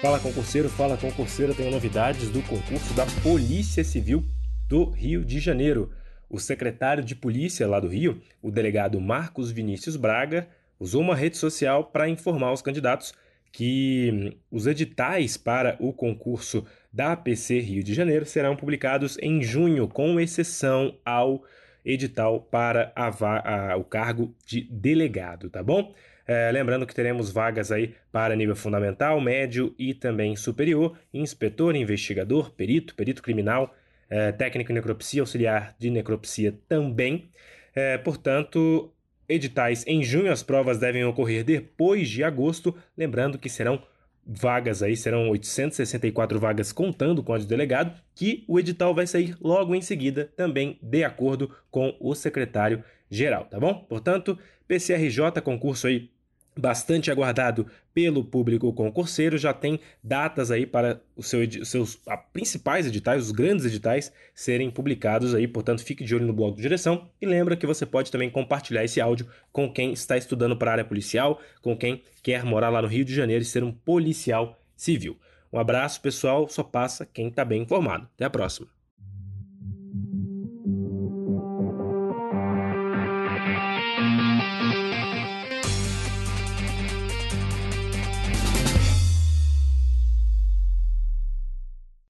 Fala 0.00 0.18
concurseiro, 0.18 0.68
fala 0.68 0.96
concurseira, 0.96 1.54
tenho 1.54 1.70
novidades 1.70 2.30
do 2.30 2.40
concurso 2.42 2.94
da 2.94 3.04
Polícia 3.22 3.84
Civil 3.84 4.24
do 4.68 4.90
Rio 4.90 5.24
de 5.24 5.40
Janeiro. 5.40 5.90
O 6.30 6.38
secretário 6.38 7.04
de 7.04 7.14
Polícia 7.14 7.66
lá 7.66 7.80
do 7.80 7.88
Rio, 7.88 8.20
o 8.42 8.50
delegado 8.50 9.00
Marcos 9.00 9.50
Vinícius 9.50 9.96
Braga, 9.96 10.48
usou 10.80 11.02
uma 11.02 11.14
rede 11.14 11.36
social 11.36 11.84
para 11.84 12.08
informar 12.08 12.52
os 12.52 12.62
candidatos 12.62 13.12
que 13.52 14.36
os 14.50 14.66
editais 14.66 15.36
para 15.36 15.76
o 15.78 15.92
concurso 15.92 16.64
da 16.92 17.12
APC 17.12 17.60
Rio 17.60 17.84
de 17.84 17.94
Janeiro 17.94 18.26
serão 18.26 18.56
publicados 18.56 19.16
em 19.20 19.42
junho, 19.42 19.86
com 19.86 20.18
exceção 20.18 20.96
ao 21.04 21.44
edital 21.84 22.40
para 22.40 22.92
a, 22.96 23.72
a, 23.72 23.76
o 23.76 23.84
cargo 23.84 24.34
de 24.46 24.62
delegado, 24.62 25.50
tá 25.50 25.62
bom? 25.62 25.94
É, 26.26 26.50
lembrando 26.50 26.86
que 26.86 26.94
teremos 26.94 27.30
vagas 27.30 27.70
aí 27.70 27.94
para 28.10 28.34
nível 28.34 28.56
fundamental, 28.56 29.20
médio 29.20 29.74
e 29.78 29.92
também 29.92 30.34
superior, 30.34 30.98
inspetor, 31.12 31.76
investigador, 31.76 32.50
perito, 32.52 32.94
perito 32.94 33.22
criminal, 33.22 33.74
é, 34.08 34.32
técnico 34.32 34.72
em 34.72 34.74
necropsia, 34.74 35.20
auxiliar 35.20 35.76
de 35.78 35.90
necropsia 35.90 36.54
também. 36.66 37.28
É, 37.74 37.98
portanto, 37.98 38.90
editais 39.28 39.86
em 39.86 40.02
junho, 40.02 40.32
as 40.32 40.42
provas 40.42 40.78
devem 40.78 41.04
ocorrer 41.04 41.44
depois 41.44 42.08
de 42.08 42.24
agosto, 42.24 42.74
lembrando 42.96 43.38
que 43.38 43.50
serão 43.50 43.82
vagas 44.26 44.82
aí, 44.82 44.96
serão 44.96 45.28
864 45.28 46.38
vagas 46.38 46.72
contando 46.72 47.22
com 47.22 47.32
a 47.32 47.38
de 47.38 47.46
delegado, 47.46 47.98
que 48.14 48.44
o 48.48 48.58
edital 48.58 48.94
vai 48.94 49.06
sair 49.06 49.36
logo 49.40 49.74
em 49.74 49.82
seguida, 49.82 50.30
também 50.36 50.78
de 50.82 51.04
acordo 51.04 51.50
com 51.70 51.96
o 52.00 52.14
secretário 52.14 52.82
geral, 53.10 53.44
tá 53.44 53.60
bom? 53.60 53.74
Portanto, 53.88 54.38
PCRJ, 54.66 55.40
concurso 55.42 55.86
aí 55.86 56.10
bastante 56.56 57.10
aguardado 57.10 57.66
pelo 57.92 58.24
público 58.24 58.72
concurseiro, 58.72 59.38
já 59.38 59.52
tem 59.52 59.78
datas 60.02 60.50
aí 60.50 60.66
para 60.66 61.00
os 61.16 61.28
seu, 61.28 61.40
seus 61.64 62.00
a, 62.06 62.16
principais 62.16 62.86
editais, 62.86 63.22
os 63.22 63.30
grandes 63.30 63.64
editais, 63.64 64.12
serem 64.34 64.70
publicados 64.70 65.34
aí, 65.34 65.46
portanto 65.46 65.84
fique 65.84 66.04
de 66.04 66.14
olho 66.14 66.26
no 66.26 66.32
blog 66.32 66.56
de 66.56 66.62
direção 66.62 67.08
e 67.20 67.26
lembra 67.26 67.56
que 67.56 67.66
você 67.66 67.84
pode 67.86 68.10
também 68.10 68.30
compartilhar 68.30 68.84
esse 68.84 69.00
áudio 69.00 69.26
com 69.52 69.72
quem 69.72 69.92
está 69.92 70.16
estudando 70.16 70.56
para 70.56 70.70
a 70.70 70.74
área 70.74 70.84
policial, 70.84 71.40
com 71.62 71.76
quem 71.76 72.02
quer 72.22 72.44
morar 72.44 72.68
lá 72.70 72.82
no 72.82 72.88
Rio 72.88 73.04
de 73.04 73.14
Janeiro 73.14 73.42
e 73.42 73.46
ser 73.46 73.62
um 73.62 73.72
policial 73.72 74.58
civil. 74.76 75.16
Um 75.52 75.58
abraço 75.58 76.00
pessoal, 76.00 76.48
só 76.48 76.64
passa 76.64 77.06
quem 77.06 77.28
está 77.28 77.44
bem 77.44 77.62
informado. 77.62 78.08
Até 78.16 78.24
a 78.24 78.30
próxima. 78.30 78.66